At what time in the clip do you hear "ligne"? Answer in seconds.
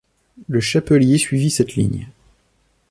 1.75-2.07